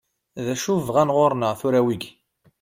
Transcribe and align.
D 0.45 0.47
acu 0.53 0.73
i 0.77 0.83
bɣan 0.87 1.13
ɣur-neɣ 1.15 1.53
tura 1.59 1.81
wigi? 1.85 2.11